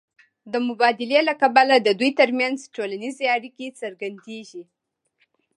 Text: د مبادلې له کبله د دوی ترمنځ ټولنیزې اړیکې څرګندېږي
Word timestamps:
د 0.51 0.53
مبادلې 0.67 1.19
له 1.29 1.33
کبله 1.41 1.75
د 1.81 1.89
دوی 1.99 2.11
ترمنځ 2.19 2.57
ټولنیزې 2.75 3.25
اړیکې 3.35 3.67
څرګندېږي 3.81 4.63